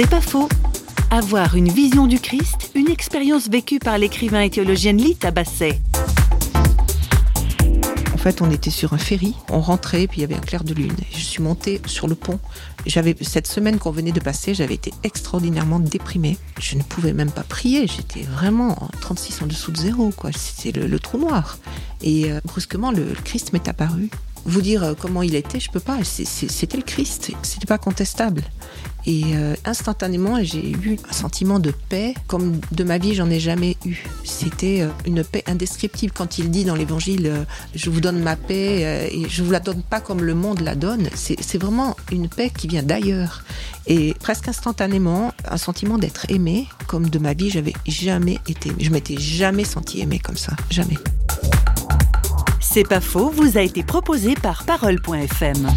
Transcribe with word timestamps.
C'est 0.00 0.08
pas 0.08 0.20
faux. 0.20 0.48
Avoir 1.10 1.56
une 1.56 1.70
vision 1.70 2.06
du 2.06 2.20
Christ, 2.20 2.70
une 2.76 2.88
expérience 2.88 3.48
vécue 3.48 3.80
par 3.80 3.98
l'écrivain 3.98 4.42
et 4.42 4.48
théologienne 4.48 4.96
Lita 4.96 5.32
Basset. 5.32 5.80
En 8.14 8.16
fait, 8.16 8.40
on 8.40 8.48
était 8.52 8.70
sur 8.70 8.92
un 8.92 8.98
ferry, 8.98 9.34
on 9.50 9.60
rentrait, 9.60 10.06
puis 10.06 10.18
il 10.18 10.20
y 10.20 10.24
avait 10.24 10.36
un 10.36 10.40
clair 10.40 10.62
de 10.62 10.72
lune. 10.72 10.94
Je 11.10 11.18
suis 11.18 11.42
montée 11.42 11.82
sur 11.86 12.06
le 12.06 12.14
pont. 12.14 12.38
J'avais 12.86 13.16
cette 13.22 13.48
semaine 13.48 13.78
qu'on 13.78 13.90
venait 13.90 14.12
de 14.12 14.20
passer, 14.20 14.54
j'avais 14.54 14.74
été 14.74 14.94
extraordinairement 15.02 15.80
déprimée. 15.80 16.38
Je 16.60 16.76
ne 16.76 16.84
pouvais 16.84 17.12
même 17.12 17.32
pas 17.32 17.42
prier. 17.42 17.88
J'étais 17.88 18.22
vraiment 18.22 18.80
en 18.80 18.90
36 19.00 19.42
en 19.42 19.46
dessous 19.46 19.72
de 19.72 19.78
zéro, 19.78 20.12
quoi. 20.16 20.30
C'était 20.30 20.78
le, 20.78 20.98
trou 21.00 21.18
noir. 21.18 21.58
Et 22.02 22.30
euh, 22.30 22.38
brusquement, 22.44 22.92
le 22.92 23.14
Christ 23.24 23.52
m'est 23.52 23.66
apparu 23.66 24.10
vous 24.44 24.62
dire 24.62 24.82
euh, 24.82 24.94
comment 24.98 25.22
il 25.22 25.34
était, 25.34 25.60
je 25.60 25.70
peux 25.70 25.80
pas. 25.80 25.98
C'était 26.04 26.76
le 26.76 26.82
Christ, 26.82 27.32
c'était 27.42 27.66
pas 27.66 27.78
contestable. 27.78 28.42
Et 29.06 29.22
euh, 29.34 29.54
instantanément, 29.64 30.42
j'ai 30.42 30.70
eu 30.70 30.98
un 31.08 31.12
sentiment 31.12 31.58
de 31.58 31.72
paix 31.88 32.14
comme 32.26 32.60
de 32.72 32.84
ma 32.84 32.98
vie 32.98 33.14
j'en 33.14 33.30
ai 33.30 33.40
jamais 33.40 33.76
eu. 33.86 34.04
C'était 34.24 34.82
euh, 34.82 34.88
une 35.06 35.24
paix 35.24 35.44
indescriptible 35.46 36.12
quand 36.14 36.38
il 36.38 36.50
dit 36.50 36.64
dans 36.64 36.74
l'Évangile 36.74 37.46
"Je 37.74 37.90
vous 37.90 38.00
donne 38.00 38.20
ma 38.20 38.36
paix 38.36 39.08
et 39.12 39.28
je 39.28 39.42
vous 39.42 39.50
la 39.50 39.60
donne 39.60 39.82
pas 39.82 40.00
comme 40.00 40.22
le 40.22 40.34
monde 40.34 40.60
la 40.60 40.74
donne". 40.74 41.08
C'est 41.14 41.58
vraiment 41.58 41.96
une 42.12 42.28
paix 42.28 42.50
qui 42.50 42.68
vient 42.68 42.82
d'ailleurs. 42.82 43.44
Et 43.86 44.14
presque 44.20 44.48
instantanément, 44.48 45.32
un 45.50 45.56
sentiment 45.56 45.96
d'être 45.96 46.26
aimé 46.30 46.68
comme 46.86 47.08
de 47.08 47.18
ma 47.18 47.32
vie 47.32 47.50
j'avais 47.50 47.74
jamais 47.86 48.38
été. 48.46 48.70
Je 48.78 48.90
m'étais 48.90 49.16
jamais 49.18 49.64
senti 49.64 50.00
aimé 50.00 50.18
comme 50.18 50.36
ça, 50.36 50.52
jamais. 50.70 50.98
C'est 52.60 52.86
pas 52.86 53.00
faux, 53.00 53.30
vous 53.30 53.56
a 53.56 53.62
été 53.62 53.82
proposé 53.82 54.34
par 54.34 54.64
Parole.fm. 54.64 55.68